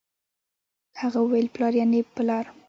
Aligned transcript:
هغه 1.01 1.19
وويل 1.21 1.47
پلار 1.55 1.73
يعنې 1.79 1.99
په 2.13 2.21
لار 2.27 2.45